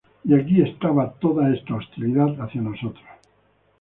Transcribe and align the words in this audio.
Y 0.23 0.33
aquí 0.33 0.63
estaba 0.63 1.11
toda 1.19 1.53
esta 1.53 1.75
hostilidad 1.75 2.31
hacia 2.41 2.59
nosotros. 2.63 3.05